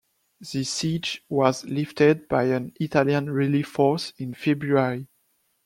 The 0.39 0.63
siege 0.63 1.23
was 1.29 1.63
lifted 1.65 2.27
by 2.27 2.45
an 2.45 2.73
Italian 2.79 3.29
relief 3.29 3.67
force 3.67 4.13
in 4.17 4.33
February. 4.33 5.05